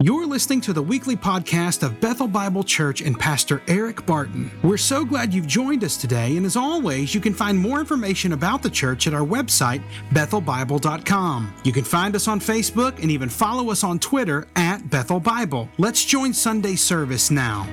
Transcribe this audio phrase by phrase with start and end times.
[0.00, 4.48] You're listening to the weekly podcast of Bethel Bible Church and Pastor Eric Barton.
[4.62, 8.32] We're so glad you've joined us today, and as always, you can find more information
[8.32, 11.52] about the church at our website, bethelbible.com.
[11.64, 15.68] You can find us on Facebook and even follow us on Twitter at Bethel Bible.
[15.78, 17.66] Let's join Sunday service now.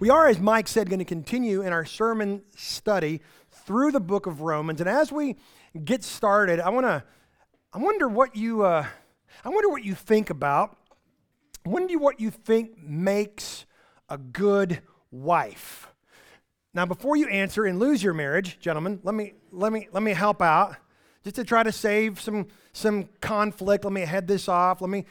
[0.00, 4.26] We are, as Mike said, going to continue in our sermon study through the book
[4.26, 4.82] of Romans.
[4.82, 5.36] And as we
[5.82, 7.02] get started, I want to
[7.74, 8.84] I wonder what you, uh,
[9.42, 10.76] I wonder what you think about.
[11.64, 13.64] I wonder what you think makes
[14.10, 15.88] a good wife.
[16.74, 20.12] Now, before you answer and lose your marriage, gentlemen, let me, let me, let me
[20.12, 20.76] help out.
[21.24, 24.82] Just to try to save some, some conflict, let me head this off.
[24.82, 25.06] Let me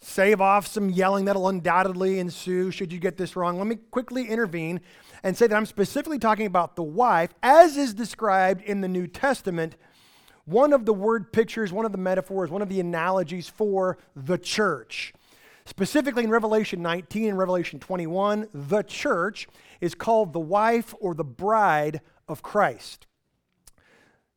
[0.00, 3.58] save off some yelling that'll undoubtedly ensue should you get this wrong.
[3.58, 4.80] Let me quickly intervene
[5.22, 9.06] and say that I'm specifically talking about the wife as is described in the New
[9.06, 9.76] Testament
[10.44, 14.38] one of the word pictures, one of the metaphors, one of the analogies for the
[14.38, 15.12] church.
[15.64, 19.46] Specifically in Revelation 19 and Revelation 21, the church
[19.80, 23.06] is called the wife or the bride of Christ.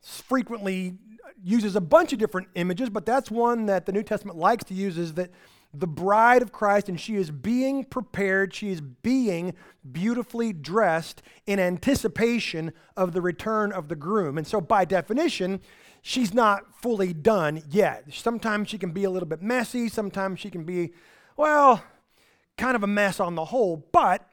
[0.02, 4.03] It's frequently uh, uses a bunch of different images, but that's one that the New
[4.03, 5.31] Testament likes to use is that
[5.80, 9.54] the bride of Christ and she is being prepared, she is being
[9.90, 14.38] beautifully dressed in anticipation of the return of the groom.
[14.38, 15.62] And so by definition,
[16.02, 18.06] she's not fully done yet.
[18.12, 20.94] Sometimes she can be a little bit messy, sometimes she can be,
[21.38, 21.84] well,
[22.58, 23.88] kind of a mess on the whole.
[23.92, 24.28] But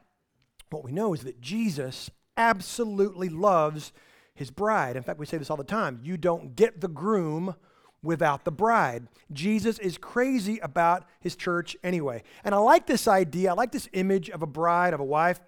[0.69, 3.91] what we know is that Jesus absolutely loves
[4.33, 4.95] his bride.
[4.95, 7.55] In fact, we say this all the time you don't get the groom
[8.03, 9.07] without the bride.
[9.31, 12.21] Jesus is crazy about his church anyway.
[12.43, 15.39] And I like this idea, I like this image of a bride, of a wife,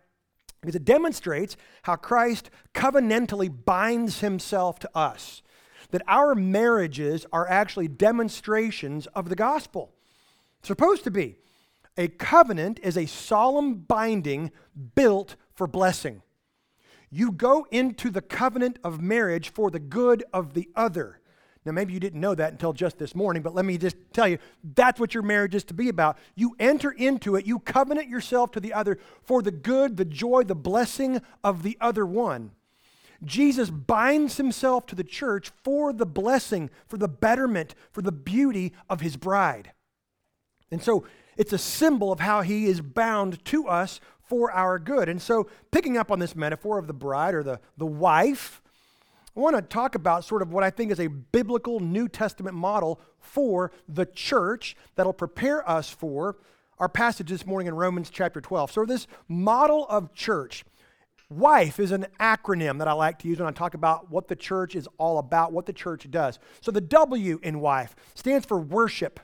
[0.62, 5.44] because it demonstrates how Christ covenantally binds himself to us
[5.92, 9.94] that our marriages are actually demonstrations of the gospel.
[10.60, 11.38] It's supposed to be.
[11.98, 14.52] A covenant is a solemn binding
[14.96, 16.22] built for blessing.
[17.10, 21.22] You go into the covenant of marriage for the good of the other.
[21.66, 24.28] Now, maybe you didn't know that until just this morning, but let me just tell
[24.28, 24.38] you
[24.76, 26.18] that's what your marriage is to be about.
[26.36, 30.44] You enter into it, you covenant yourself to the other for the good, the joy,
[30.44, 32.52] the blessing of the other one.
[33.24, 38.74] Jesus binds himself to the church for the blessing, for the betterment, for the beauty
[38.88, 39.72] of his bride.
[40.70, 41.06] And so
[41.38, 45.10] it's a symbol of how he is bound to us for our good.
[45.10, 48.62] And so, picking up on this metaphor of the bride or the, the wife,
[49.36, 52.56] I want to talk about sort of what I think is a biblical New Testament
[52.56, 56.38] model for the church that'll prepare us for
[56.80, 58.72] our passage this morning in Romans chapter 12.
[58.72, 60.64] So, this model of church
[61.30, 64.36] WIFE is an acronym that I like to use when I talk about what the
[64.36, 66.38] church is all about, what the church does.
[66.62, 69.20] So the W in WIFE stands for worship.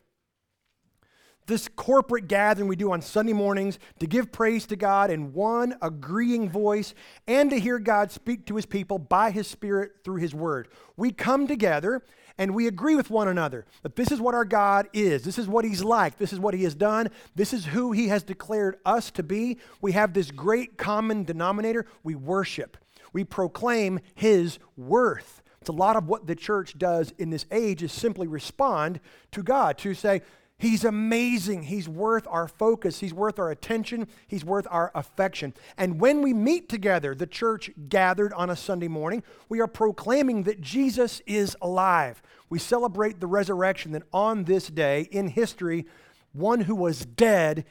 [1.47, 5.75] This corporate gathering we do on Sunday mornings to give praise to God in one
[5.81, 6.93] agreeing voice
[7.27, 10.67] and to hear God speak to his people by his Spirit through his word.
[10.95, 12.03] We come together
[12.37, 15.23] and we agree with one another that this is what our God is.
[15.23, 16.17] This is what He's like.
[16.17, 17.09] This is what He has done.
[17.35, 19.57] This is who He has declared us to be.
[19.81, 21.85] We have this great common denominator.
[22.03, 22.77] We worship,
[23.13, 25.41] we proclaim His worth.
[25.59, 28.99] It's a lot of what the church does in this age is simply respond
[29.31, 30.23] to God, to say,
[30.61, 31.63] He's amazing.
[31.63, 32.99] He's worth our focus.
[32.99, 34.07] He's worth our attention.
[34.27, 35.55] He's worth our affection.
[35.75, 40.43] And when we meet together, the church gathered on a Sunday morning, we are proclaiming
[40.43, 42.21] that Jesus is alive.
[42.47, 45.87] We celebrate the resurrection that on this day in history,
[46.31, 47.65] one who was dead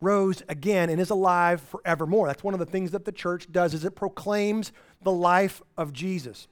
[0.00, 2.26] rose again and is alive forevermore.
[2.26, 4.72] That's one of the things that the church does is it proclaims
[5.02, 6.48] the life of Jesus.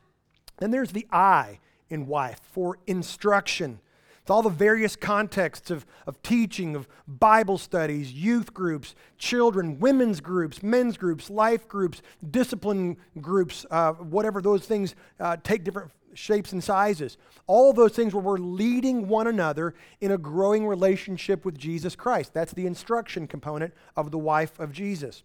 [0.59, 3.81] Then there's the I in wife for instruction.
[4.28, 10.20] It's all the various contexts of, of teaching, of Bible studies, youth groups, children, women's
[10.20, 16.52] groups, men's groups, life groups, discipline groups, uh, whatever those things uh, take different shapes
[16.52, 17.16] and sizes.
[17.46, 22.34] All those things where we're leading one another in a growing relationship with Jesus Christ.
[22.34, 25.22] That's the instruction component of the wife of Jesus.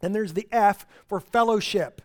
[0.00, 2.00] And there's the F for fellowship.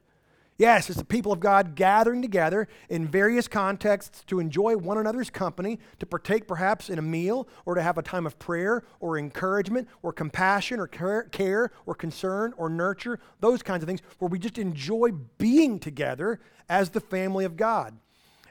[0.61, 5.31] Yes, it's the people of God gathering together in various contexts to enjoy one another's
[5.31, 9.17] company, to partake perhaps in a meal, or to have a time of prayer, or
[9.17, 14.37] encouragement, or compassion, or care, or concern, or nurture, those kinds of things, where we
[14.37, 15.09] just enjoy
[15.39, 17.97] being together as the family of God.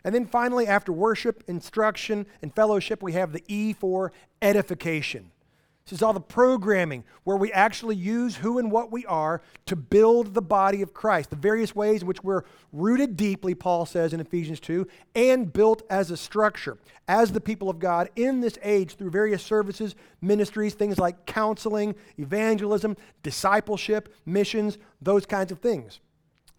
[0.02, 4.10] And then finally, after worship, instruction, and fellowship, we have the E for
[4.42, 5.30] edification
[5.92, 10.34] Is all the programming where we actually use who and what we are to build
[10.34, 11.30] the body of Christ.
[11.30, 15.82] The various ways in which we're rooted deeply, Paul says in Ephesians 2, and built
[15.90, 16.78] as a structure,
[17.08, 21.96] as the people of God in this age through various services, ministries, things like counseling,
[22.18, 25.98] evangelism, discipleship, missions, those kinds of things.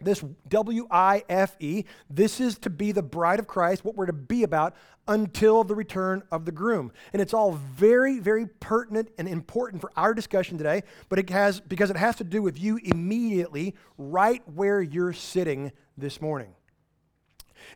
[0.04, 4.08] This W I F E, this is to be the bride of Christ, what we're
[4.08, 4.76] to be about
[5.08, 6.92] until the return of the groom.
[7.14, 11.60] And it's all very, very pertinent and important for our discussion today, but it has
[11.60, 16.54] because it has to do with you immediately right where you're sitting this morning.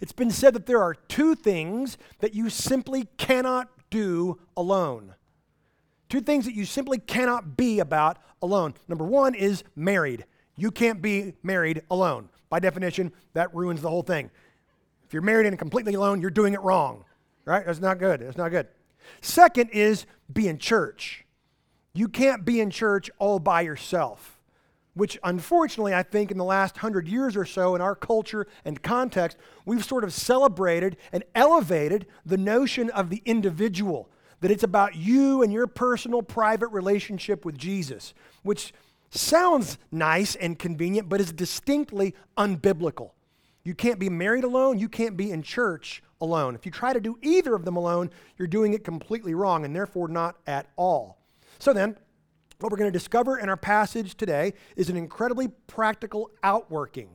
[0.02, 5.16] It's been said that there are two things that you simply cannot do alone.
[6.10, 8.74] Two things that you simply cannot be about alone.
[8.88, 10.26] Number one is married.
[10.56, 12.30] You can't be married alone.
[12.50, 14.30] By definition, that ruins the whole thing.
[15.06, 17.06] If you're married and completely alone, you're doing it wrong,
[17.44, 17.66] right?
[17.66, 18.22] That's not good.
[18.22, 18.68] That's not good.
[19.22, 21.26] Second is be in church.
[21.94, 24.40] You can't be in church all by yourself,
[24.96, 28.82] which unfortunately, I think in the last hundred years or so in our culture and
[28.82, 34.10] context, we've sort of celebrated and elevated the notion of the individual,
[34.42, 38.14] that it's about you and your personal private relationship with Jesus,
[38.44, 38.74] which
[39.16, 43.12] sounds nice and convenient, but is distinctly unbiblical.
[43.64, 46.56] You can't be married alone, you can't be in church alone.
[46.56, 49.76] If you try to do either of them alone, you're doing it completely wrong and
[49.76, 51.18] therefore not at all.
[51.60, 51.98] So then,
[52.60, 57.10] what we're going to discover in our passage today is an incredibly practical outworking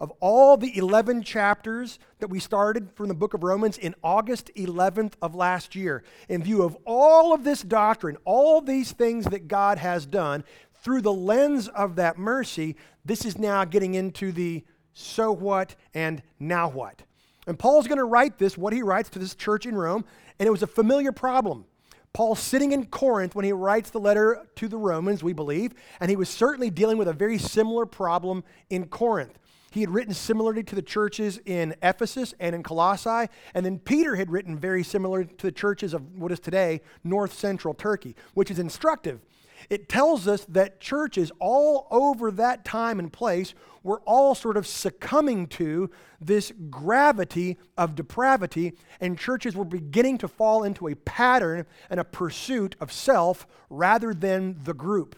[0.00, 4.50] of all the 11 chapters that we started from the book of Romans in August
[4.56, 6.02] 11th of last year.
[6.28, 10.44] In view of all of this doctrine, all these things that God has done,
[10.84, 16.22] through the lens of that mercy, this is now getting into the so what and
[16.38, 17.02] now what.
[17.46, 20.04] And Paul's going to write this, what he writes to this church in Rome,
[20.38, 21.64] and it was a familiar problem.
[22.12, 26.10] Paul's sitting in Corinth when he writes the letter to the Romans, we believe, and
[26.10, 29.38] he was certainly dealing with a very similar problem in Corinth.
[29.72, 34.14] He had written similarly to the churches in Ephesus and in Colossae, and then Peter
[34.14, 38.50] had written very similar to the churches of what is today north central Turkey, which
[38.50, 39.20] is instructive
[39.70, 44.66] it tells us that churches all over that time and place were all sort of
[44.66, 45.90] succumbing to
[46.20, 52.04] this gravity of depravity, and churches were beginning to fall into a pattern and a
[52.04, 55.16] pursuit of self rather than the group.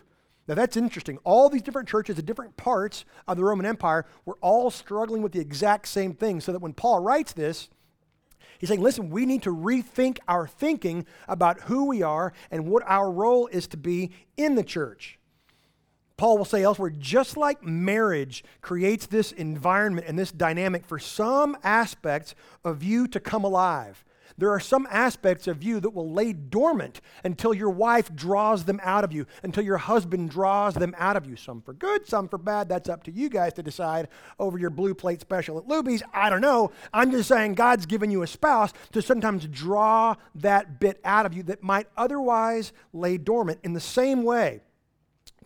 [0.48, 1.18] Now that's interesting.
[1.24, 5.32] All these different churches at different parts of the Roman Empire were all struggling with
[5.32, 7.68] the exact same thing, so that when Paul writes this,
[8.58, 12.82] He's saying, listen, we need to rethink our thinking about who we are and what
[12.86, 15.18] our role is to be in the church.
[16.16, 21.56] Paul will say elsewhere, just like marriage creates this environment and this dynamic for some
[21.62, 24.02] aspects of you to come alive.
[24.38, 28.80] There are some aspects of you that will lay dormant until your wife draws them
[28.82, 31.36] out of you, until your husband draws them out of you.
[31.36, 32.68] Some for good, some for bad.
[32.68, 34.08] That's up to you guys to decide
[34.38, 36.02] over your blue plate special at Luby's.
[36.12, 36.70] I don't know.
[36.92, 41.34] I'm just saying God's given you a spouse to sometimes draw that bit out of
[41.34, 43.60] you that might otherwise lay dormant.
[43.62, 44.60] In the same way,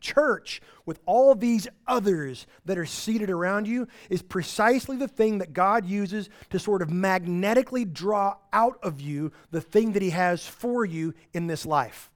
[0.01, 5.53] church with all these others that are seated around you is precisely the thing that
[5.53, 10.47] God uses to sort of magnetically draw out of you the thing that He has
[10.47, 12.11] for you in this life.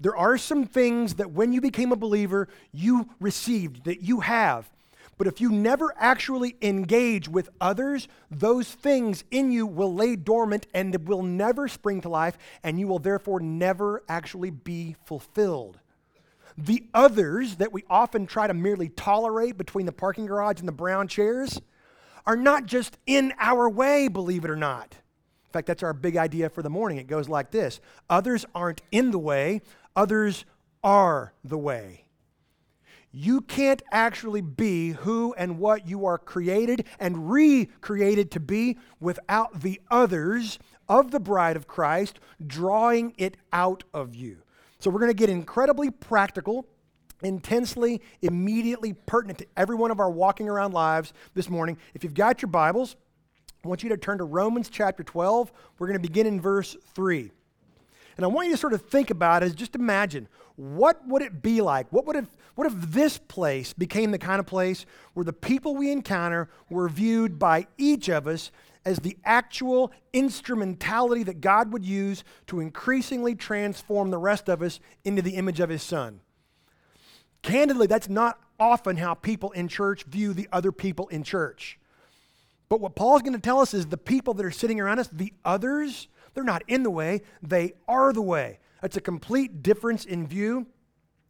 [0.00, 4.70] There are some things that when you became a believer, you received, that you have.
[5.18, 10.66] But if you never actually engage with others, those things in you will lay dormant
[10.74, 15.78] and will never spring to life, and you will therefore never actually be fulfilled.
[16.58, 20.72] The others that we often try to merely tolerate between the parking garage and the
[20.72, 21.60] brown chairs
[22.26, 24.94] are not just in our way, believe it or not.
[24.94, 26.98] In fact, that's our big idea for the morning.
[26.98, 29.60] It goes like this Others aren't in the way,
[29.96, 30.44] others
[30.82, 32.04] are the way.
[33.14, 39.60] You can't actually be who and what you are created and recreated to be without
[39.60, 44.41] the others of the bride of Christ drawing it out of you.
[44.82, 46.66] So we're going to get incredibly practical,
[47.22, 51.78] intensely, immediately pertinent to every one of our walking around lives this morning.
[51.94, 52.96] If you've got your Bibles,
[53.64, 55.52] I want you to turn to Romans chapter 12.
[55.78, 57.30] We're going to begin in verse 3.
[58.16, 61.42] And I want you to sort of think about it, just imagine what would it
[61.42, 61.86] be like?
[61.92, 64.84] What would if, what if this place became the kind of place
[65.14, 68.50] where the people we encounter were viewed by each of us
[68.84, 74.80] as the actual instrumentality that God would use to increasingly transform the rest of us
[75.04, 76.20] into the image of His Son.
[77.42, 81.78] Candidly, that's not often how people in church view the other people in church.
[82.68, 85.08] But what Paul's going to tell us is the people that are sitting around us,
[85.08, 88.60] the others, they're not in the way, they are the way.
[88.82, 90.66] It's a complete difference in view.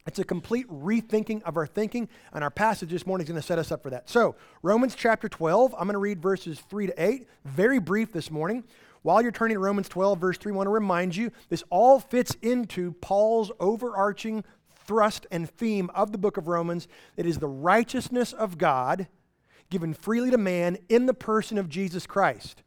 [0.06, 3.46] It's a complete rethinking of our thinking, and our passage this morning is going to
[3.46, 4.10] set us up for that.
[4.10, 8.30] So, Romans chapter 12, I'm going to read verses 3 to 8, very brief this
[8.30, 8.64] morning.
[9.02, 12.00] While you're turning to Romans 12, verse 3, I want to remind you this all
[12.00, 14.44] fits into Paul's overarching
[14.86, 16.88] thrust and theme of the book of Romans.
[17.16, 19.06] It is the righteousness of God
[19.70, 22.62] given freely to man in the person of Jesus Christ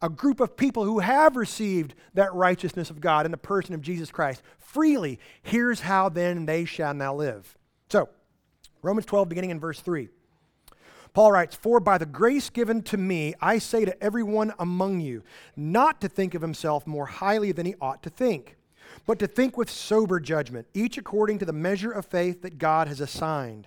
[0.00, 3.82] a group of people who have received that righteousness of God in the person of
[3.82, 5.18] Jesus Christ freely.
[5.42, 7.56] Here's how then they shall now live.
[7.90, 8.08] So,
[8.82, 10.08] Romans 12, beginning in verse 3.
[11.14, 15.24] Paul writes, For by the grace given to me, I say to everyone among you,
[15.56, 18.56] not to think of himself more highly than he ought to think,
[19.06, 22.88] but to think with sober judgment, each according to the measure of faith that God
[22.88, 23.66] has assigned.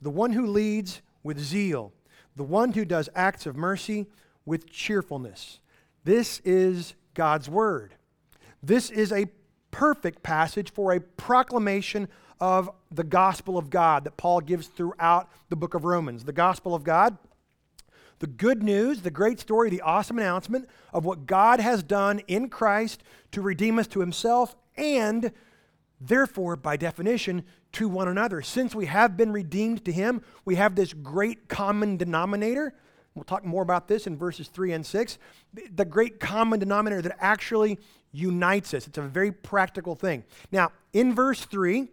[0.00, 1.92] the one who leads with zeal,
[2.36, 4.06] the one who does acts of mercy
[4.44, 5.60] with cheerfulness.
[6.04, 7.94] This is God's word.
[8.62, 9.26] This is a
[9.70, 12.08] perfect passage for a proclamation
[12.40, 16.24] of the gospel of God that Paul gives throughout the book of Romans.
[16.24, 17.16] The gospel of God,
[18.18, 22.48] the good news, the great story, the awesome announcement of what God has done in
[22.48, 25.32] Christ to redeem us to himself and
[26.00, 28.42] therefore, by definition, to one another.
[28.42, 32.74] Since we have been redeemed to Him, we have this great common denominator.
[33.14, 35.18] We'll talk more about this in verses 3 and 6.
[35.74, 37.78] The great common denominator that actually
[38.12, 38.86] unites us.
[38.86, 40.24] It's a very practical thing.
[40.52, 41.88] Now, in verse 3,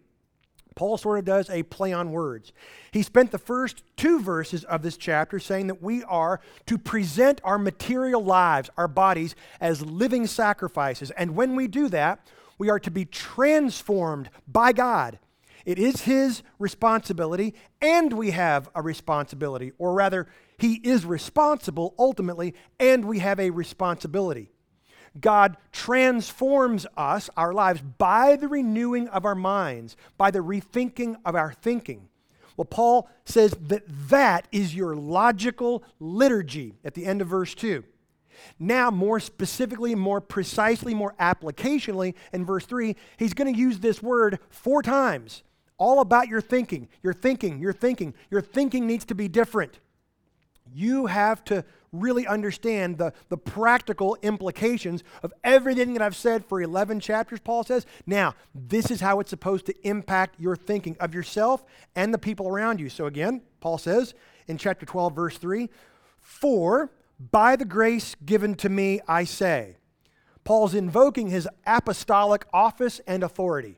[0.76, 2.52] Paul sort of does a play on words.
[2.92, 7.42] He spent the first two verses of this chapter saying that we are to present
[7.44, 11.12] our material lives, our bodies, as living sacrifices.
[11.12, 15.20] And when we do that, we are to be transformed by God.
[15.66, 22.54] It is His responsibility, and we have a responsibility, or rather, He is responsible ultimately,
[22.80, 24.50] and we have a responsibility.
[25.20, 31.36] God transforms us, our lives, by the renewing of our minds, by the rethinking of
[31.36, 32.10] our thinking.
[32.58, 37.84] Well, Paul says that that is your logical liturgy at the end of verse 2.
[38.60, 44.02] Now, more specifically, more precisely, more applicationally, in verse 3, he's going to use this
[44.02, 45.44] word four times.
[45.78, 46.88] All about your thinking.
[47.02, 48.14] Your thinking, your thinking.
[48.30, 49.80] Your thinking needs to be different.
[50.74, 56.62] You have to really understand the, the practical implications of everything that I've said for
[56.62, 57.86] 11 chapters, Paul says.
[58.06, 61.64] Now, this is how it's supposed to impact your thinking of yourself
[61.96, 62.90] and the people around you.
[62.90, 64.14] So, again, Paul says
[64.48, 65.70] in chapter 12, verse 3
[66.20, 66.92] For
[67.32, 69.78] by the grace given to me, I say.
[70.44, 73.78] Paul's invoking his apostolic office and authority.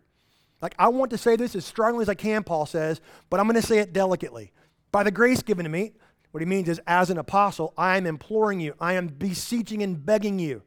[0.62, 3.46] Like, I want to say this as strongly as I can, Paul says, but I'm
[3.46, 4.52] going to say it delicately.
[4.92, 5.94] By the grace given to me,
[6.32, 10.04] what he means is, as an apostle, I am imploring you, I am beseeching and
[10.04, 10.64] begging you.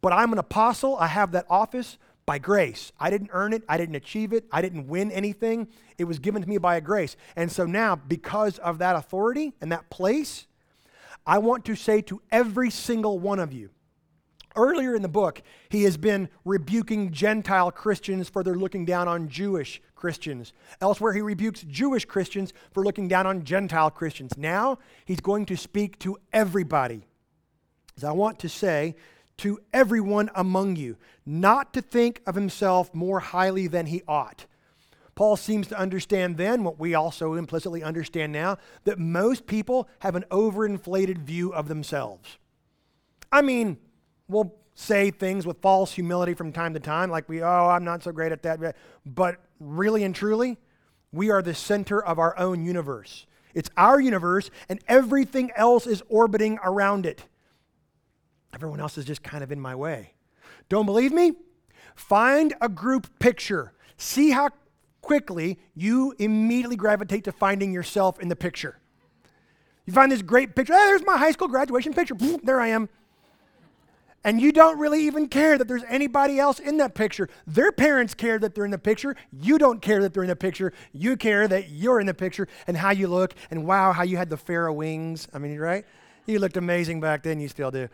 [0.00, 2.92] But I'm an apostle, I have that office by grace.
[2.98, 5.68] I didn't earn it, I didn't achieve it, I didn't win anything.
[5.98, 7.16] It was given to me by a grace.
[7.36, 10.46] And so now, because of that authority and that place,
[11.26, 13.70] I want to say to every single one of you,
[14.56, 19.28] earlier in the book, he has been rebuking Gentile Christians for their looking down on
[19.28, 20.52] Jewish Christians.
[20.80, 24.36] Elsewhere, he rebukes Jewish Christians for looking down on Gentile Christians.
[24.36, 27.06] Now, he's going to speak to everybody.
[27.96, 28.96] As I want to say
[29.38, 34.46] to everyone among you, not to think of himself more highly than he ought
[35.14, 40.16] Paul seems to understand then what we also implicitly understand now that most people have
[40.16, 42.38] an overinflated view of themselves.
[43.30, 43.78] I mean,
[44.28, 48.02] we'll say things with false humility from time to time, like we, oh, I'm not
[48.02, 48.76] so great at that.
[49.06, 50.58] But really and truly,
[51.12, 53.26] we are the center of our own universe.
[53.54, 57.22] It's our universe, and everything else is orbiting around it.
[58.52, 60.14] Everyone else is just kind of in my way.
[60.68, 61.34] Don't believe me?
[61.94, 63.72] Find a group picture.
[63.96, 64.50] See how
[65.04, 68.78] quickly you immediately gravitate to finding yourself in the picture.
[69.86, 70.72] You find this great picture.
[70.72, 72.14] There's my high school graduation picture.
[72.42, 72.88] There I am.
[74.26, 77.28] And you don't really even care that there's anybody else in that picture.
[77.46, 79.14] Their parents care that they're in the picture.
[79.30, 80.72] You don't care that they're in the picture.
[80.92, 84.16] You care that you're in the picture and how you look and wow, how you
[84.16, 85.28] had the Farrah wings.
[85.34, 85.84] I mean, right?
[86.24, 87.88] You looked amazing back then, you still do.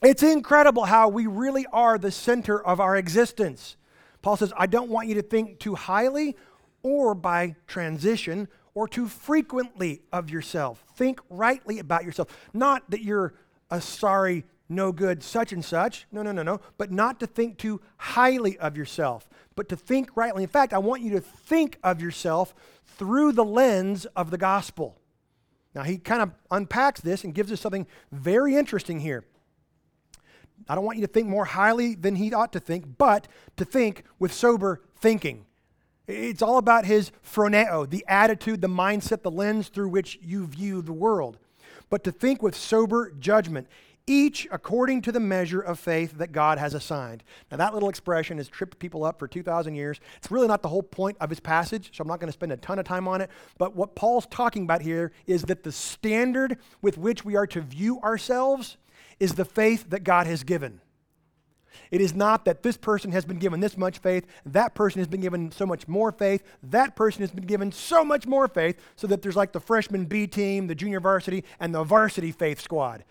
[0.00, 3.76] It's incredible how we really are the center of our existence.
[4.22, 6.36] Paul says, I don't want you to think too highly
[6.82, 10.84] or by transition or too frequently of yourself.
[10.94, 12.28] Think rightly about yourself.
[12.52, 13.34] Not that you're
[13.70, 16.06] a sorry, no good, such and such.
[16.12, 16.60] No, no, no, no.
[16.76, 20.42] But not to think too highly of yourself, but to think rightly.
[20.42, 24.96] In fact, I want you to think of yourself through the lens of the gospel.
[25.74, 29.24] Now, he kind of unpacks this and gives us something very interesting here.
[30.68, 33.64] I don't want you to think more highly than he ought to think, but to
[33.64, 35.46] think with sober thinking.
[36.06, 40.80] It's all about his phroneo, the attitude, the mindset, the lens through which you view
[40.80, 41.38] the world.
[41.90, 43.66] But to think with sober judgment,
[44.06, 47.22] each according to the measure of faith that God has assigned.
[47.50, 50.00] Now, that little expression has tripped people up for 2,000 years.
[50.16, 52.52] It's really not the whole point of his passage, so I'm not going to spend
[52.52, 53.30] a ton of time on it.
[53.58, 57.60] But what Paul's talking about here is that the standard with which we are to
[57.60, 58.78] view ourselves
[59.20, 60.80] is the faith that God has given.
[61.90, 65.08] It is not that this person has been given this much faith, that person has
[65.08, 68.78] been given so much more faith, that person has been given so much more faith,
[68.96, 72.60] so that there's like the freshman B team, the junior varsity, and the varsity faith
[72.60, 73.04] squad.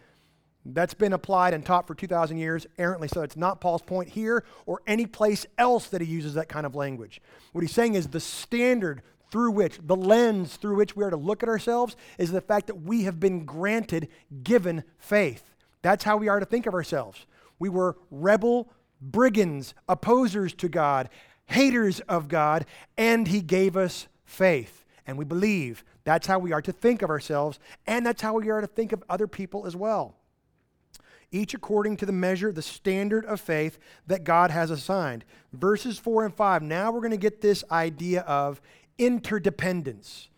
[0.65, 4.43] That's been applied and taught for 2,000 years errantly, so it's not Paul's point here
[4.65, 7.21] or any place else that he uses that kind of language.
[7.53, 11.17] What he's saying is the standard through which, the lens through which we are to
[11.17, 14.09] look at ourselves is the fact that we have been granted,
[14.43, 15.55] given faith.
[15.81, 17.25] That's how we are to think of ourselves.
[17.59, 18.69] We were rebel
[19.01, 21.09] brigands, opposers to God,
[21.45, 22.65] haters of God,
[22.97, 24.85] and He gave us faith.
[25.05, 28.49] And we believe that's how we are to think of ourselves, and that's how we
[28.49, 30.15] are to think of other people as well.
[31.31, 35.25] Each according to the measure, the standard of faith that God has assigned.
[35.51, 38.61] Verses 4 and 5, now we're going to get this idea of
[38.97, 40.29] interdependence.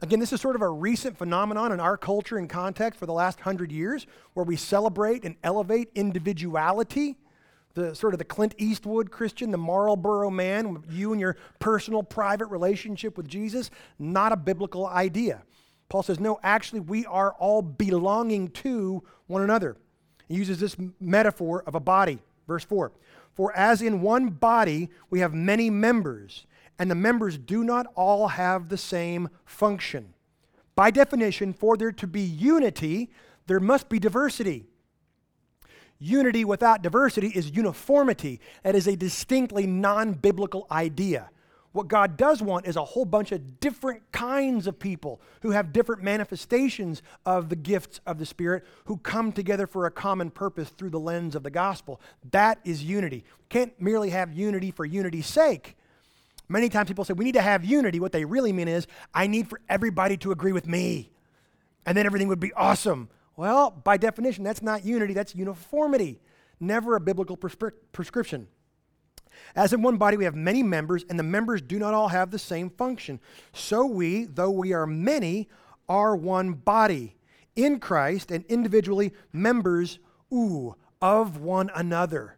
[0.00, 3.12] Again, this is sort of a recent phenomenon in our culture and context for the
[3.12, 7.16] last hundred years, where we celebrate and elevate individuality.
[7.74, 12.46] The sort of the Clint Eastwood Christian, the Marlboro man, you and your personal private
[12.46, 15.42] relationship with Jesus, not a biblical idea.
[15.88, 19.76] Paul says, no, actually, we are all belonging to one another.
[20.28, 22.20] He uses this metaphor of a body.
[22.46, 22.92] Verse 4
[23.34, 26.46] For as in one body we have many members,
[26.78, 30.14] and the members do not all have the same function.
[30.74, 33.10] By definition, for there to be unity,
[33.46, 34.66] there must be diversity.
[35.98, 38.40] Unity without diversity is uniformity.
[38.62, 41.30] That is a distinctly non biblical idea.
[41.72, 45.72] What God does want is a whole bunch of different kinds of people who have
[45.72, 50.70] different manifestations of the gifts of the Spirit who come together for a common purpose
[50.70, 52.00] through the lens of the gospel.
[52.30, 53.24] That is unity.
[53.38, 55.76] We can't merely have unity for unity's sake.
[56.48, 58.00] Many times people say we need to have unity.
[58.00, 61.10] What they really mean is, I need for everybody to agree with me,
[61.84, 63.10] and then everything would be awesome.
[63.36, 66.20] Well, by definition, that's not unity, that's uniformity.
[66.58, 68.48] Never a biblical prescri- prescription.
[69.54, 72.30] As in one body, we have many members, and the members do not all have
[72.30, 73.20] the same function.
[73.52, 75.48] So we, though we are many,
[75.88, 77.14] are one body
[77.54, 79.98] in Christ and individually members,
[80.32, 82.37] ooh, of one another.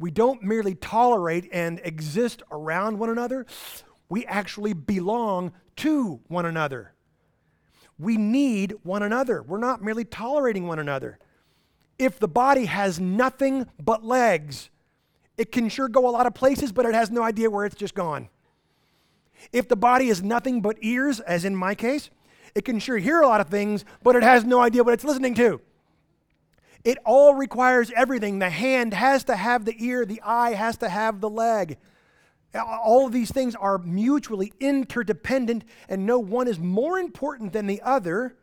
[0.00, 3.46] We don't merely tolerate and exist around one another,
[4.08, 6.94] we actually belong to one another.
[7.98, 9.42] We need one another.
[9.42, 11.18] We're not merely tolerating one another.
[11.98, 14.70] If the body has nothing but legs,
[15.36, 17.76] it can sure go a lot of places, but it has no idea where it's
[17.76, 18.30] just gone.
[19.52, 22.08] If the body is nothing but ears, as in my case,
[22.54, 25.04] it can sure hear a lot of things, but it has no idea what it's
[25.04, 25.60] listening to.
[26.84, 28.38] It all requires everything.
[28.38, 31.78] The hand has to have the ear, the eye has to have the leg.
[32.54, 37.80] All of these things are mutually interdependent, and no one is more important than the
[37.82, 38.34] other,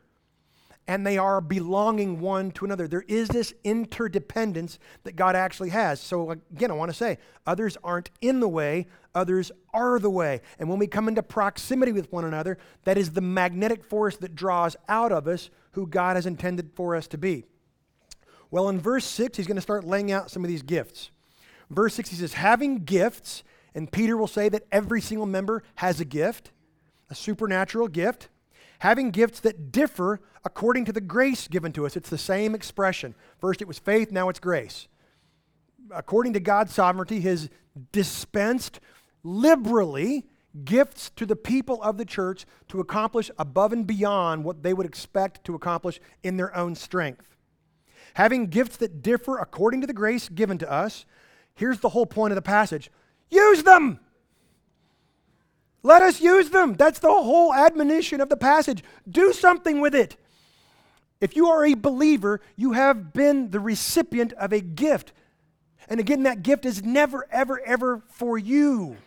[0.88, 2.88] and they are belonging one to another.
[2.88, 6.00] There is this interdependence that God actually has.
[6.00, 10.40] So, again, I want to say others aren't in the way, others are the way.
[10.58, 14.36] And when we come into proximity with one another, that is the magnetic force that
[14.36, 17.44] draws out of us who God has intended for us to be.
[18.50, 21.12] Well, in verse 6, he's going to start laying out some of these gifts.
[21.70, 23.44] Verse 6, he says, having gifts,
[23.76, 26.52] and Peter will say that every single member has a gift,
[27.10, 28.30] a supernatural gift,
[28.80, 31.98] having gifts that differ according to the grace given to us.
[31.98, 33.16] It's the same expression.
[33.40, 34.88] First it was faith, now it's grace.
[35.92, 37.50] According to God's sovereignty, his
[37.92, 38.80] dispensed
[39.24, 40.26] liberally
[40.64, 44.86] gifts to the people of the church to accomplish above and beyond what they would
[44.86, 47.37] expect to accomplish in their own strength
[48.18, 51.06] having gifts that differ according to the grace given to us.
[51.54, 52.90] Here's the whole point of the passage
[53.30, 54.00] use them.
[55.84, 56.74] Let us use them.
[56.74, 58.84] That's the whole admonition of the passage.
[59.08, 60.18] Do something with it.
[61.22, 65.14] If you are a believer, you have been the recipient of a gift.
[65.88, 68.98] And again, that gift is never, ever, ever for you.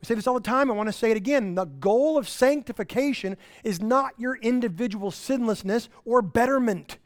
[0.00, 0.70] I say this all the time.
[0.70, 1.56] I want to say it again.
[1.56, 6.98] The goal of sanctification is not your individual sinlessness or betterment.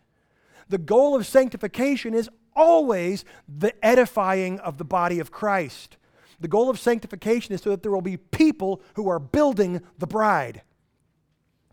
[0.73, 5.99] The goal of sanctification is always the edifying of the body of Christ.
[6.41, 10.07] The goal of sanctification is so that there will be people who are building the
[10.07, 10.63] bride.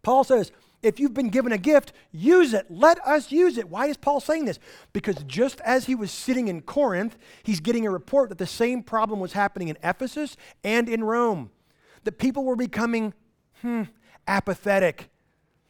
[0.03, 0.51] Paul says,
[0.83, 2.65] if you've been given a gift, use it.
[2.69, 3.69] Let us use it.
[3.69, 4.59] Why is Paul saying this?
[4.91, 8.83] Because just as he was sitting in Corinth, he's getting a report that the same
[8.83, 11.51] problem was happening in Ephesus and in Rome.
[12.03, 13.13] That people were becoming
[13.61, 13.83] hmm,
[14.27, 15.09] apathetic,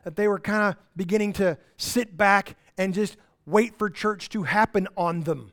[0.04, 4.44] that they were kind of beginning to sit back and just wait for church to
[4.44, 5.52] happen on them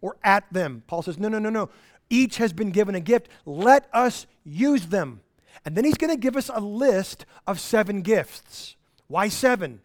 [0.00, 0.84] or at them.
[0.86, 1.68] Paul says, no, no, no, no.
[2.08, 3.28] Each has been given a gift.
[3.44, 5.20] Let us use them.
[5.64, 8.76] And then he's going to give us a list of seven gifts.
[9.08, 9.80] Why seven?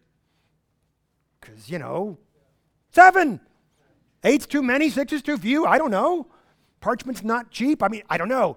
[1.40, 2.16] Because, you know,
[2.92, 3.40] seven.
[4.22, 5.66] Eight's too many, six is too few.
[5.66, 6.28] I don't know.
[6.80, 7.82] Parchment's not cheap.
[7.82, 8.56] I mean, I don't know.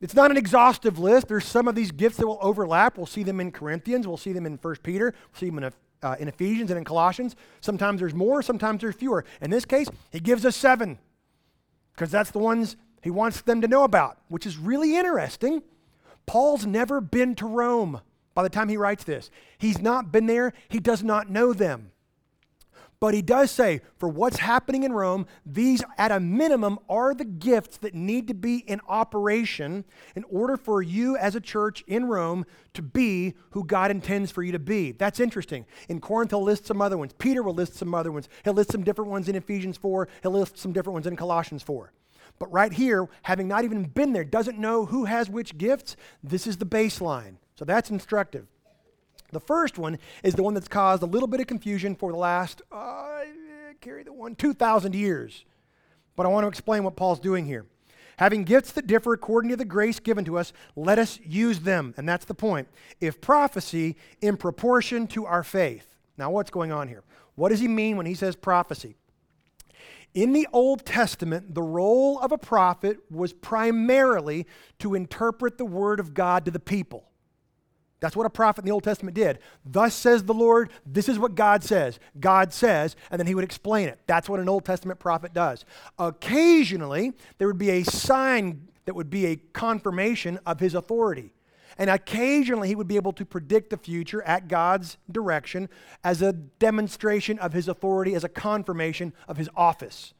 [0.00, 1.28] It's not an exhaustive list.
[1.28, 2.96] There's some of these gifts that will overlap.
[2.96, 4.08] We'll see them in Corinthians.
[4.08, 5.14] We'll see them in 1 Peter.
[5.14, 5.72] We'll see them in,
[6.04, 7.34] uh, in Ephesians and in Colossians.
[7.60, 9.24] Sometimes there's more, sometimes there's fewer.
[9.40, 10.98] In this case, he gives us seven
[11.94, 15.62] because that's the ones he wants them to know about, which is really interesting.
[16.26, 18.00] Paul's never been to Rome
[18.34, 19.30] by the time he writes this.
[19.58, 21.90] He's not been there, he does not know them.
[23.04, 27.26] But he does say, for what's happening in Rome, these at a minimum are the
[27.26, 29.84] gifts that need to be in operation
[30.16, 34.42] in order for you as a church in Rome to be who God intends for
[34.42, 34.92] you to be.
[34.92, 35.66] That's interesting.
[35.90, 37.12] In Corinth, he'll list some other ones.
[37.18, 38.26] Peter will list some other ones.
[38.42, 40.08] He'll list some different ones in Ephesians 4.
[40.22, 41.92] He'll list some different ones in Colossians 4.
[42.38, 46.46] But right here, having not even been there, doesn't know who has which gifts, this
[46.46, 47.34] is the baseline.
[47.54, 48.46] So that's instructive.
[49.34, 52.18] The first one is the one that's caused a little bit of confusion for the
[52.18, 53.20] last, uh,
[53.80, 55.44] carry the one, 2,000 years.
[56.16, 57.66] But I want to explain what Paul's doing here.
[58.18, 61.94] Having gifts that differ according to the grace given to us, let us use them.
[61.96, 62.68] And that's the point.
[63.00, 65.96] If prophecy, in proportion to our faith.
[66.16, 67.02] Now, what's going on here?
[67.34, 68.94] What does he mean when he says prophecy?
[70.14, 74.46] In the Old Testament, the role of a prophet was primarily
[74.78, 77.08] to interpret the word of God to the people.
[78.04, 79.38] That's what a prophet in the Old Testament did.
[79.64, 81.98] Thus says the Lord, this is what God says.
[82.20, 83.98] God says, and then he would explain it.
[84.06, 85.64] That's what an Old Testament prophet does.
[85.98, 91.32] Occasionally, there would be a sign that would be a confirmation of his authority.
[91.78, 95.70] And occasionally, he would be able to predict the future at God's direction
[96.04, 100.12] as a demonstration of his authority, as a confirmation of his office.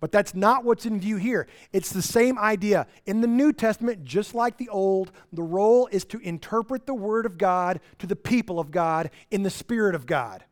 [0.00, 1.48] But that's not what's in view here.
[1.72, 2.86] It's the same idea.
[3.06, 7.26] In the New Testament, just like the Old, the role is to interpret the Word
[7.26, 10.44] of God to the people of God in the Spirit of God.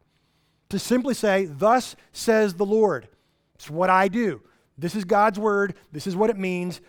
[0.70, 3.08] To simply say, Thus says the Lord.
[3.54, 4.42] It's what I do.
[4.76, 5.74] This is God's Word.
[5.92, 6.80] This is what it means.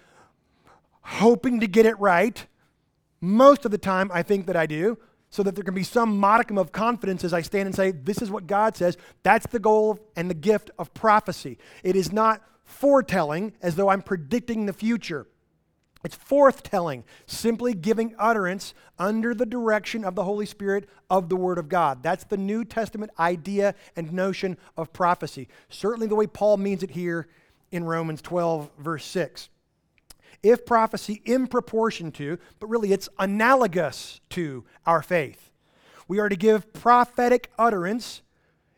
[1.02, 2.46] Hoping to get it right
[3.22, 4.98] most of the time, I think that I do,
[5.30, 8.22] so that there can be some modicum of confidence as I stand and say, This
[8.22, 8.98] is what God says.
[9.24, 11.58] That's the goal and the gift of prophecy.
[11.84, 15.28] It is not foretelling as though I'm predicting the future.
[16.04, 21.58] It's forthtelling, simply giving utterance under the direction of the Holy Spirit of the Word
[21.58, 22.04] of God.
[22.04, 25.48] That's the New Testament idea and notion of prophecy.
[25.70, 27.28] Certainly the way Paul means it here
[27.72, 29.50] in Romans 12, verse 6
[30.44, 35.52] if prophecy in proportion to, but really it's analogous to our faith.
[36.08, 38.22] We are to give prophetic utterance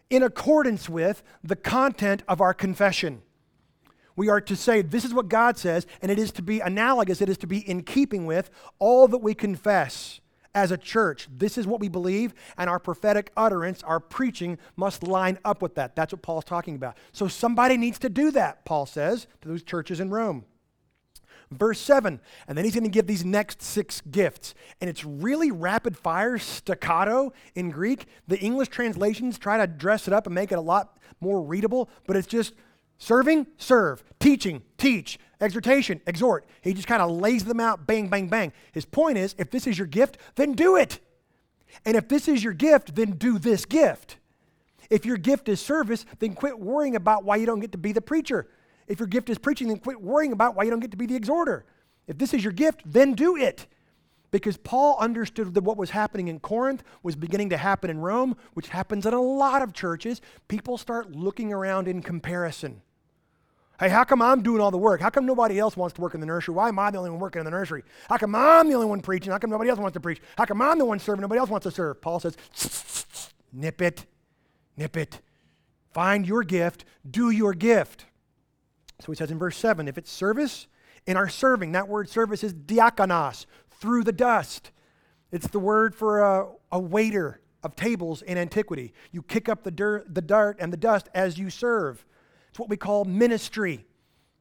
[0.10, 3.22] in accordance with the content of our confession.
[4.16, 7.22] We are to say, This is what God says, and it is to be analogous,
[7.22, 10.20] it is to be in keeping with all that we confess
[10.56, 11.28] as a church.
[11.32, 15.76] This is what we believe, and our prophetic utterance, our preaching, must line up with
[15.76, 15.96] that.
[15.96, 16.98] That's what Paul's talking about.
[17.14, 20.46] So somebody needs to do that, Paul says to those churches in Rome.
[21.52, 24.54] Verse 7, and then he's going to give these next six gifts.
[24.80, 28.06] And it's really rapid fire, staccato in Greek.
[28.28, 31.90] The English translations try to dress it up and make it a lot more readable,
[32.06, 32.54] but it's just
[33.00, 36.46] serving, serve, teaching, teach, exhortation, exhort.
[36.62, 38.54] He just kind of lays them out, bang, bang, bang.
[38.72, 41.00] His point is if this is your gift, then do it.
[41.84, 44.18] And if this is your gift, then do this gift.
[44.90, 47.92] If your gift is service, then quit worrying about why you don't get to be
[47.92, 48.48] the preacher.
[48.90, 51.06] If your gift is preaching, then quit worrying about why you don't get to be
[51.06, 51.64] the exhorter.
[52.08, 53.68] If this is your gift, then do it.
[54.32, 58.36] Because Paul understood that what was happening in Corinth was beginning to happen in Rome,
[58.54, 60.22] which happens in a lot of churches.
[60.48, 62.82] People start looking around in comparison.
[63.80, 65.00] Hey, how come I'm doing all the work?
[65.02, 66.54] How come nobody else wants to work in the nursery?
[66.54, 67.84] Why am I the only one working in the nursery?
[68.10, 69.32] How come I'm the only one preaching?
[69.32, 70.22] How come nobody else wants to preach?
[70.38, 71.22] How come I'm the one serving?
[71.22, 72.02] Nobody else wants to serve?
[72.02, 72.36] Paul says,
[73.54, 74.06] nip it,
[74.76, 75.22] nip it.
[75.94, 78.06] Find your gift, do your gift.
[79.00, 80.68] So he says in verse 7 if it's service,
[81.06, 83.46] in our serving, that word service is diakonos,
[83.80, 84.72] through the dust.
[85.32, 88.94] It's the word for a, a waiter of tables in antiquity.
[89.12, 92.06] You kick up the dirt, the dart and the dust as you serve.
[92.50, 93.86] It's what we call ministry.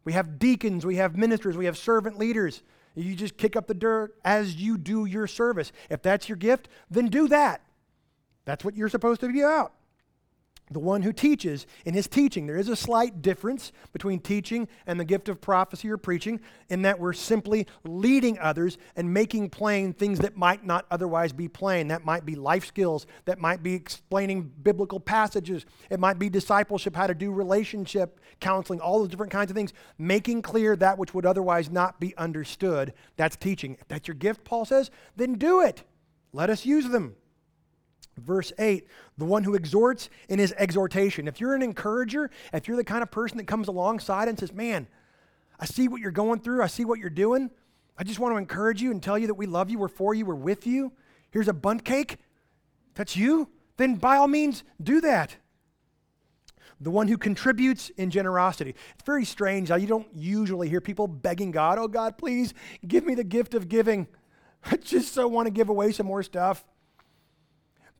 [0.05, 2.63] We have deacons, we have ministers, we have servant leaders.
[2.95, 5.71] You just kick up the dirt as you do your service.
[5.89, 7.61] If that's your gift, then do that.
[8.45, 9.73] That's what you're supposed to be about
[10.71, 12.47] the one who teaches in his teaching.
[12.47, 16.83] There is a slight difference between teaching and the gift of prophecy or preaching in
[16.83, 21.89] that we're simply leading others and making plain things that might not otherwise be plain.
[21.89, 26.95] That might be life skills, that might be explaining biblical passages, it might be discipleship,
[26.95, 31.15] how to do relationship counseling, all those different kinds of things, making clear that which
[31.15, 32.93] would otherwise not be understood.
[33.17, 33.77] That's teaching.
[33.81, 35.83] If that's your gift, Paul says, then do it.
[36.33, 37.17] Let us use them.
[38.21, 41.29] Verse 8, the one who exhorts in his exhortation.
[41.29, 44.53] If you're an encourager, if you're the kind of person that comes alongside and says,
[44.53, 44.87] Man,
[45.59, 47.51] I see what you're going through, I see what you're doing.
[47.97, 50.15] I just want to encourage you and tell you that we love you, we're for
[50.15, 50.93] you, we're with you.
[51.31, 52.19] Here's a Bundt cake.
[52.95, 53.49] That's you.
[53.77, 55.37] Then by all means, do that.
[56.81, 58.77] The one who contributes in generosity.
[58.95, 62.55] It's very strange how you don't usually hear people begging God, Oh God, please
[62.87, 64.07] give me the gift of giving.
[64.65, 66.65] I just so want to give away some more stuff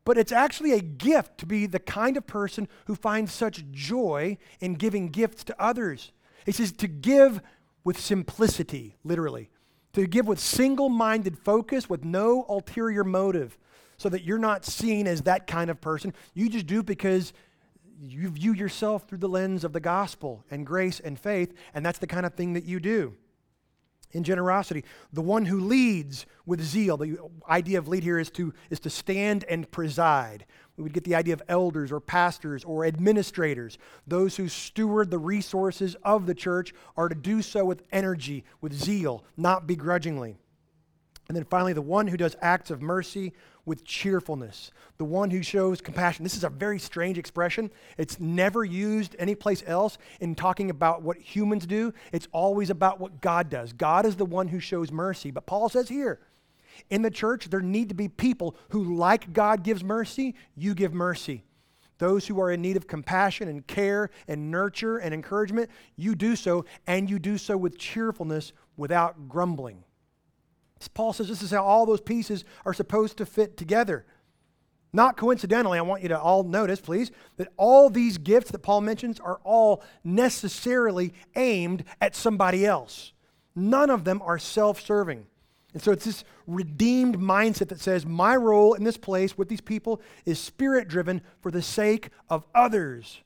[0.09, 4.39] but it's actually a gift to be the kind of person who finds such joy
[4.59, 6.13] in giving gifts to others.
[6.47, 7.43] He says to give
[7.85, 9.51] with simplicity, literally,
[9.93, 13.59] to give with single minded focus, with no ulterior motive,
[13.99, 16.15] so that you're not seen as that kind of person.
[16.33, 17.35] You just do it because
[18.01, 21.99] you view yourself through the lens of the gospel and grace and faith, and that's
[21.99, 23.15] the kind of thing that you do
[24.13, 24.85] in generosity.
[25.13, 26.97] The one who leads with zeal.
[26.97, 27.19] The
[27.49, 30.47] idea of lead here is to, is to stand and preside.
[30.77, 33.79] We would get the idea of elders or pastors or administrators.
[34.07, 38.73] Those who steward the resources of the church are to do so with energy, with
[38.73, 40.37] zeal, not begrudgingly.
[41.29, 43.35] And then finally, the one who does acts of mercy
[43.69, 46.25] with cheerfulness, the one who shows compassion.
[46.25, 47.71] This is a very strange expression.
[47.97, 51.93] It's never used anyplace else in talking about what humans do.
[52.11, 53.73] It's always about what God does.
[53.73, 55.31] God is the one who shows mercy.
[55.31, 56.19] But Paul says here,
[56.91, 60.95] in the church, there need to be people who, like God gives mercy, you give
[60.95, 61.45] mercy.
[61.99, 66.37] Those who are in need of compassion and care and nurture and encouragement, you do
[66.37, 69.83] so, and you do so with cheerfulness without grumbling.
[70.87, 74.07] Paul says this is how all those pieces are supposed to fit together.
[74.93, 78.81] Not coincidentally, I want you to all notice, please, that all these gifts that Paul
[78.81, 83.13] mentions are all necessarily aimed at somebody else.
[83.55, 85.27] None of them are self serving.
[85.75, 89.61] And so it's this redeemed mindset that says, my role in this place with these
[89.61, 93.21] people is spirit driven for the sake of others.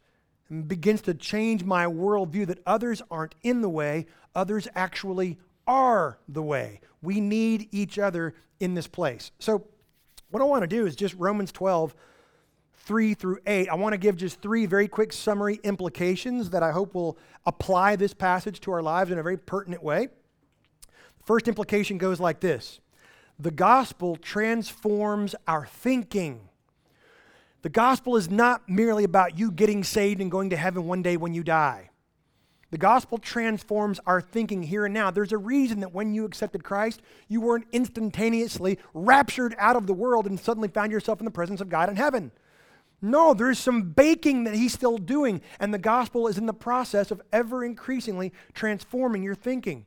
[0.49, 5.39] And begins to change my worldview that others aren't in the way, others actually
[5.73, 6.81] are the way.
[7.01, 9.33] We need each other in this place.
[9.39, 9.67] So,
[10.31, 11.95] what I want to do is just Romans 12,
[12.75, 13.69] 3 through 8.
[13.69, 17.97] I want to give just three very quick summary implications that I hope will apply
[17.97, 20.09] this passage to our lives in a very pertinent way.
[20.87, 22.81] The first implication goes like this
[23.39, 26.49] The gospel transforms our thinking.
[27.63, 31.17] The gospel is not merely about you getting saved and going to heaven one day
[31.17, 31.92] when you die.
[32.73, 35.11] The gospel transforms our thinking here and now.
[35.11, 39.93] There's a reason that when you accepted Christ, you weren't instantaneously raptured out of the
[39.93, 42.33] world and suddenly found yourself in the presence of God in heaven.
[43.03, 47.11] No, there's some baking that he's still doing, and the gospel is in the process
[47.11, 49.85] of ever increasingly transforming your thinking.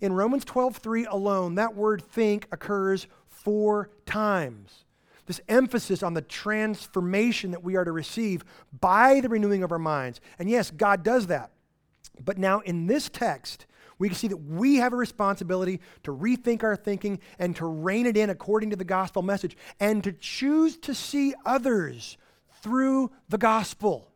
[0.00, 4.84] In Romans 12:3 alone, that word think occurs 4 times.
[5.26, 8.44] This emphasis on the transformation that we are to receive
[8.80, 10.20] by the renewing of our minds.
[10.38, 11.50] And yes, God does that.
[12.18, 13.66] But now in this text,
[13.98, 18.06] we can see that we have a responsibility to rethink our thinking and to rein
[18.06, 22.16] it in according to the gospel message and to choose to see others
[22.62, 24.10] through the gospel.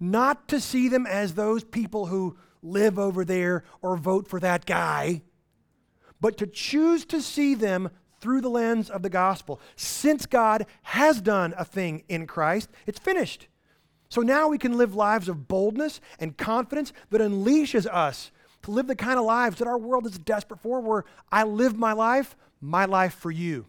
[0.00, 4.66] Not to see them as those people who live over there or vote for that
[4.66, 5.22] guy,
[6.20, 9.60] but to choose to see them through the lens of the gospel.
[9.76, 13.46] Since God has done a thing in Christ, it's finished.
[14.08, 18.30] So now we can live lives of boldness and confidence that unleashes us
[18.62, 21.76] to live the kind of lives that our world is desperate for, where I live
[21.76, 23.66] my life, my life for you.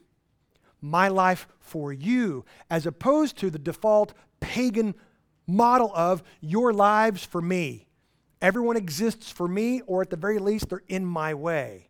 [0.81, 4.93] My life for you, as opposed to the default pagan
[5.47, 7.87] model of your lives for me.
[8.41, 11.86] Everyone exists for me, or at the very least, they're in my way.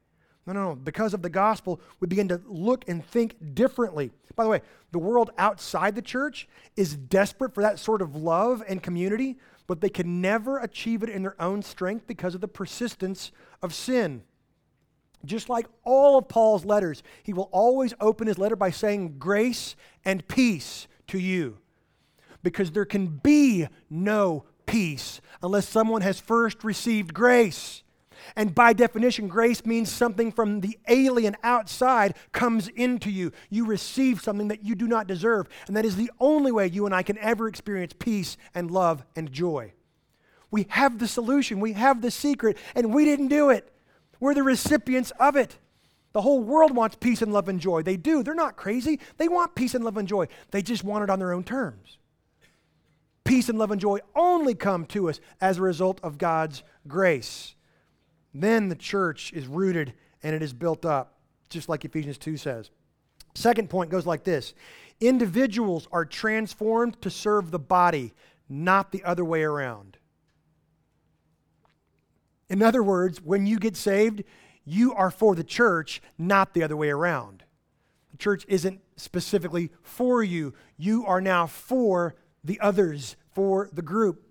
[0.48, 0.76] No, no, no.
[0.76, 4.12] Because of the gospel, we begin to look and think differently.
[4.36, 8.64] By the way, the world outside the church is desperate for that sort of love
[8.68, 9.36] and community,
[9.68, 13.32] but they can never achieve it in their own strength because of the persistence
[13.62, 14.24] of sin.
[15.26, 19.76] Just like all of Paul's letters, he will always open his letter by saying grace
[20.06, 21.58] and peace to you.
[22.42, 27.84] Because there can be no peace unless someone has first received grace.
[28.36, 33.32] And by definition, grace means something from the alien outside comes into you.
[33.50, 35.48] You receive something that you do not deserve.
[35.68, 39.04] And that is the only way you and I can ever experience peace and love
[39.16, 39.74] and joy.
[40.50, 43.72] We have the solution, we have the secret, and we didn't do it.
[44.20, 45.58] We're the recipients of it.
[46.14, 47.84] The whole world wants peace and love and joy.
[47.84, 48.24] They do.
[48.24, 49.00] They're not crazy.
[49.18, 50.28] They want peace and love and joy.
[50.52, 51.98] They just want it on their own terms.
[53.24, 57.56] Peace and love and joy only come to us as a result of God's grace.
[58.40, 61.18] Then the church is rooted and it is built up,
[61.50, 62.70] just like Ephesians 2 says.
[63.34, 64.54] Second point goes like this
[65.00, 68.14] Individuals are transformed to serve the body,
[68.48, 69.98] not the other way around.
[72.48, 74.24] In other words, when you get saved,
[74.66, 77.44] you are for the church, not the other way around.
[78.12, 84.27] The church isn't specifically for you, you are now for the others, for the group.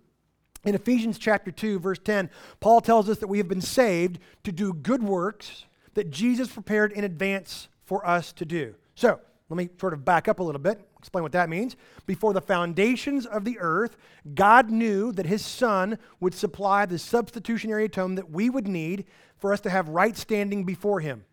[0.67, 4.51] In Ephesians chapter 2, verse 10, Paul tells us that we have been saved to
[4.51, 8.75] do good works that Jesus prepared in advance for us to do.
[8.97, 11.77] So, let me sort of back up a little bit, explain what that means.
[12.05, 13.97] Before the foundations of the earth,
[14.35, 19.05] God knew that his Son would supply the substitutionary atonement that we would need
[19.39, 21.25] for us to have right standing before him.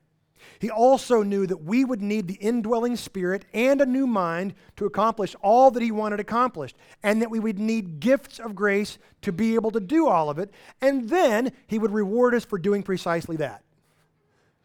[0.59, 4.85] He also knew that we would need the indwelling spirit and a new mind to
[4.85, 9.31] accomplish all that he wanted accomplished, and that we would need gifts of grace to
[9.31, 10.51] be able to do all of it,
[10.81, 13.63] and then he would reward us for doing precisely that.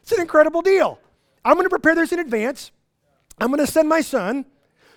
[0.03, 0.99] It's an incredible deal.
[1.45, 2.71] I'm going to prepare this in advance.
[3.41, 4.47] I'm going to send my son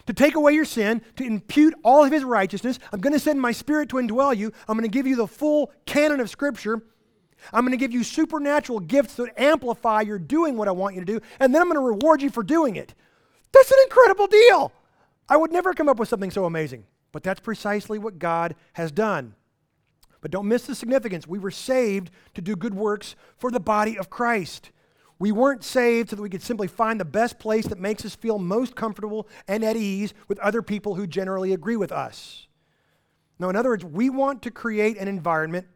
[0.07, 2.79] to take away your sin, to impute all of his righteousness.
[2.91, 4.51] I'm going to send my spirit to indwell you.
[4.67, 6.81] I'm going to give you the full canon of Scripture.
[7.53, 11.01] I'm going to give you supernatural gifts that amplify your doing what I want you
[11.01, 12.93] to do, and then I'm going to reward you for doing it.
[13.51, 14.71] That's an incredible deal.
[15.27, 18.91] I would never come up with something so amazing, but that's precisely what God has
[18.91, 19.35] done.
[20.21, 21.27] But don't miss the significance.
[21.27, 24.71] We were saved to do good works for the body of Christ.
[25.17, 28.15] We weren't saved so that we could simply find the best place that makes us
[28.15, 32.47] feel most comfortable and at ease with other people who generally agree with us.
[33.39, 35.67] Now, in other words, we want to create an environment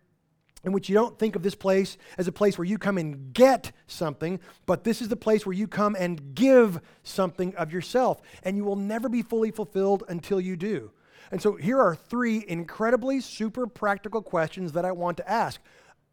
[0.66, 3.34] in which you don't think of this place as a place where you come and
[3.34, 8.22] get something, but this is the place where you come and give something of yourself.
[8.44, 10.92] And you will never be fully fulfilled until you do.
[11.32, 15.62] And so here are three incredibly super practical questions that I want to ask.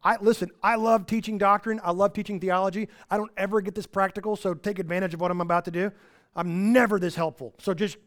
[0.03, 2.89] I listen, I love teaching doctrine, I love teaching theology.
[3.09, 5.91] I don't ever get this practical, so take advantage of what I'm about to do.
[6.35, 7.53] I'm never this helpful.
[7.57, 7.97] So just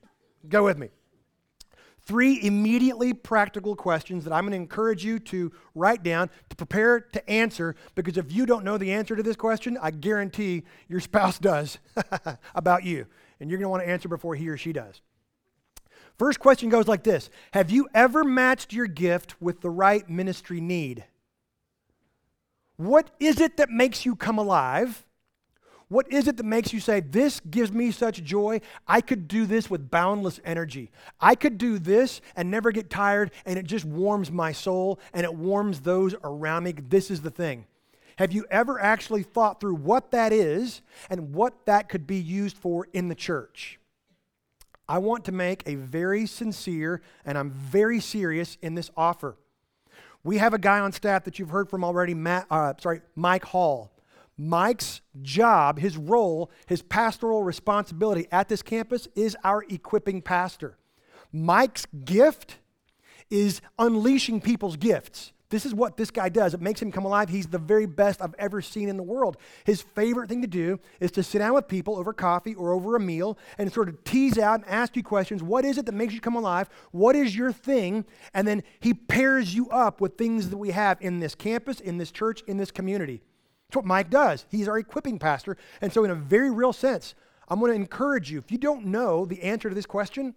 [0.49, 0.91] go with me
[2.07, 7.01] three immediately practical questions that I'm going to encourage you to write down to prepare
[7.01, 11.01] to answer because if you don't know the answer to this question, I guarantee your
[11.01, 11.79] spouse does
[12.55, 13.07] about you.
[13.41, 15.03] And you're going to want to answer before he or she does.
[16.19, 20.61] First question goes like this Have you ever matched your gift with the right ministry
[20.61, 21.05] need?
[22.77, 25.06] What is it that makes you come alive?
[25.89, 28.61] What is it that makes you say, This gives me such joy?
[28.89, 30.91] I could do this with boundless energy.
[31.21, 35.25] I could do this and never get tired, and it just warms my soul and
[35.25, 36.73] it warms those around me.
[36.73, 37.67] This is the thing.
[38.19, 42.57] Have you ever actually thought through what that is and what that could be used
[42.57, 43.79] for in the church?
[44.89, 49.37] I want to make a very sincere, and I'm very serious in this offer.
[50.25, 53.45] We have a guy on staff that you've heard from already, Matt, uh, sorry, Mike
[53.45, 53.93] Hall.
[54.39, 60.77] Mike's job, his role, his pastoral responsibility at this campus is our equipping pastor.
[61.33, 62.59] Mike's gift
[63.31, 65.33] is unleashing people's gifts.
[65.49, 66.55] This is what this guy does.
[66.55, 67.29] It makes him come alive.
[67.29, 69.37] He's the very best I've ever seen in the world.
[69.65, 72.97] His favorite thing to do is to sit down with people over coffee or over
[72.97, 75.43] a meal and sort of tease out and ask you questions.
[75.43, 76.69] What is it that makes you come alive?
[76.91, 78.05] What is your thing?
[78.35, 81.99] And then he pairs you up with things that we have in this campus, in
[81.99, 83.23] this church, in this community.
[83.69, 84.47] That's what Mike does.
[84.51, 85.57] He's our equipping pastor.
[85.81, 87.15] And so, in a very real sense,
[87.49, 90.35] I'm going to encourage you, if you don't know the answer to this question,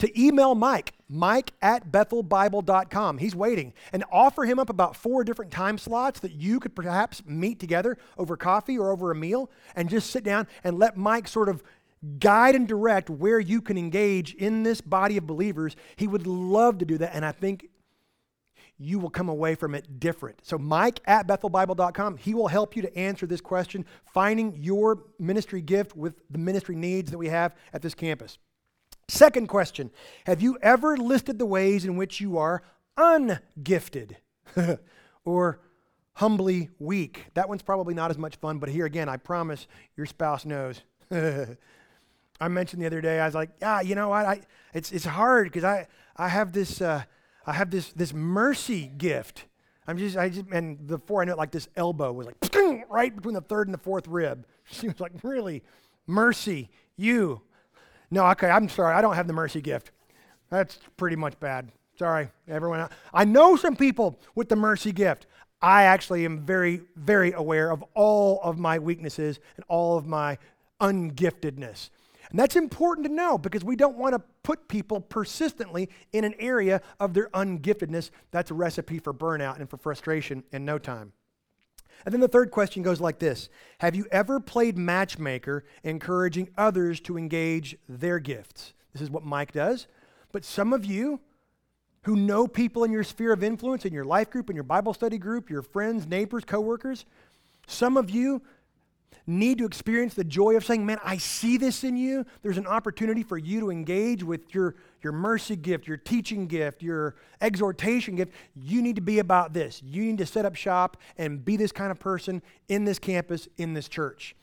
[0.00, 3.18] to email Mike, mike at bethelbible.com.
[3.18, 3.74] He's waiting.
[3.92, 7.98] And offer him up about four different time slots that you could perhaps meet together
[8.16, 11.62] over coffee or over a meal and just sit down and let Mike sort of
[12.18, 15.76] guide and direct where you can engage in this body of believers.
[15.96, 17.14] He would love to do that.
[17.14, 17.68] And I think
[18.80, 20.40] you will come away from it different.
[20.42, 25.60] So, Mike at bethelbible.com, he will help you to answer this question, finding your ministry
[25.60, 28.38] gift with the ministry needs that we have at this campus.
[29.08, 29.90] Second question
[30.26, 32.62] Have you ever listed the ways in which you are
[32.96, 34.16] ungifted
[35.24, 35.60] or
[36.14, 37.26] humbly weak.
[37.34, 39.66] That one's probably not as much fun, but here again, I promise
[39.96, 40.82] your spouse knows.
[41.10, 44.26] I mentioned the other day, I was like, yeah, you know what?
[44.26, 44.40] I,
[44.74, 47.04] it's, it's hard because I, I have this, uh,
[47.50, 49.46] I have this, this mercy gift.
[49.88, 53.14] I'm just, I just, and before I knew it, like this elbow was like right
[53.14, 54.46] between the third and the fourth rib.
[54.72, 55.64] She was like, really,
[56.06, 57.40] mercy, you.
[58.08, 59.90] No, okay, I'm sorry, I don't have the mercy gift.
[60.48, 61.72] That's pretty much bad.
[61.98, 62.88] Sorry, everyone.
[63.12, 65.26] I know some people with the mercy gift.
[65.60, 70.38] I actually am very, very aware of all of my weaknesses and all of my
[70.80, 71.90] ungiftedness.
[72.30, 76.34] And that's important to know because we don't want to put people persistently in an
[76.38, 78.10] area of their ungiftedness.
[78.30, 81.12] That's a recipe for burnout and for frustration in no time.
[82.04, 87.00] And then the third question goes like this Have you ever played matchmaker, encouraging others
[87.00, 88.74] to engage their gifts?
[88.92, 89.86] This is what Mike does.
[90.32, 91.20] But some of you
[92.04, 94.94] who know people in your sphere of influence, in your life group, in your Bible
[94.94, 97.04] study group, your friends, neighbors, coworkers,
[97.66, 98.42] some of you
[99.26, 102.24] need to experience the joy of saying, Man, I see this in you.
[102.42, 106.82] There's an opportunity for you to engage with your, your mercy gift, your teaching gift,
[106.82, 108.32] your exhortation gift.
[108.54, 109.82] You need to be about this.
[109.84, 113.48] You need to set up shop and be this kind of person in this campus,
[113.56, 114.34] in this church.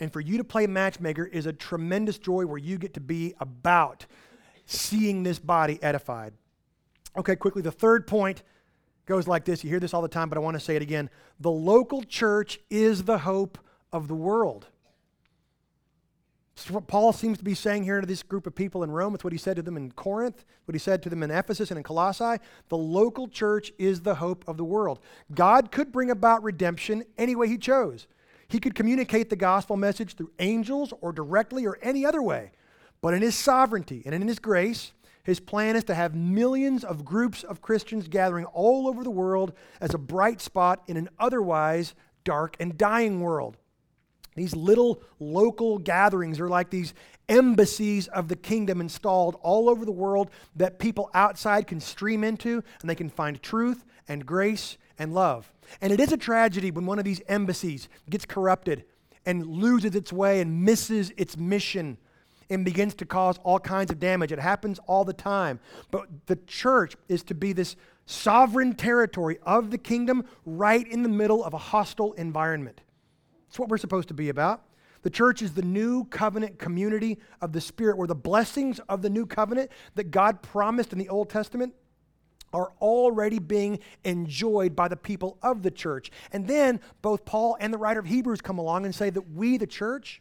[0.00, 3.34] And for you to play matchmaker is a tremendous joy where you get to be
[3.40, 4.06] about
[4.66, 6.32] seeing this body edified.
[7.16, 8.42] Okay, quickly, the third point
[9.06, 9.62] goes like this.
[9.62, 11.10] You hear this all the time, but I want to say it again.
[11.38, 13.58] The local church is the hope
[13.94, 14.66] of the world.
[16.56, 19.14] It's what Paul seems to be saying here to this group of people in Rome.
[19.14, 21.70] It's what he said to them in Corinth, what he said to them in Ephesus
[21.70, 22.38] and in Colossae.
[22.68, 25.00] The local church is the hope of the world.
[25.34, 28.06] God could bring about redemption any way he chose.
[28.48, 32.52] He could communicate the gospel message through angels or directly or any other way.
[33.00, 34.92] But in his sovereignty and in his grace,
[35.24, 39.54] his plan is to have millions of groups of Christians gathering all over the world
[39.80, 43.56] as a bright spot in an otherwise dark and dying world.
[44.34, 46.94] These little local gatherings are like these
[47.28, 52.62] embassies of the kingdom installed all over the world that people outside can stream into
[52.80, 55.52] and they can find truth and grace and love.
[55.80, 58.84] And it is a tragedy when one of these embassies gets corrupted
[59.24, 61.96] and loses its way and misses its mission
[62.50, 64.32] and begins to cause all kinds of damage.
[64.32, 65.60] It happens all the time.
[65.90, 67.76] But the church is to be this
[68.06, 72.82] sovereign territory of the kingdom right in the middle of a hostile environment.
[73.54, 74.64] That's what we're supposed to be about.
[75.02, 79.08] The church is the new covenant community of the Spirit, where the blessings of the
[79.08, 81.72] new covenant that God promised in the Old Testament
[82.52, 86.10] are already being enjoyed by the people of the church.
[86.32, 89.56] And then both Paul and the writer of Hebrews come along and say that we,
[89.56, 90.20] the church,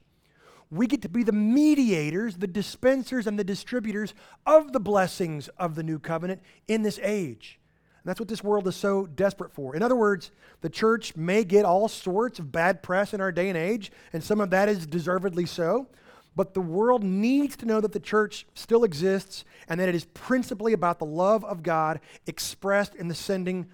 [0.69, 4.13] we get to be the mediators, the dispensers, and the distributors
[4.45, 7.59] of the blessings of the new covenant in this age.
[8.03, 9.75] And that's what this world is so desperate for.
[9.75, 13.47] In other words, the church may get all sorts of bad press in our day
[13.47, 15.87] and age, and some of that is deservedly so.
[16.35, 20.05] But the world needs to know that the church still exists and that it is
[20.13, 23.67] principally about the love of God expressed in the sending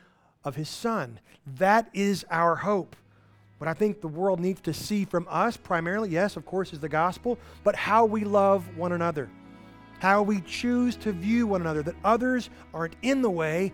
[0.44, 1.20] of his Son.
[1.58, 2.96] That is our hope.
[3.58, 6.80] What I think the world needs to see from us, primarily, yes, of course, is
[6.80, 9.30] the gospel, but how we love one another,
[10.00, 13.74] how we choose to view one another, that others aren't in the way,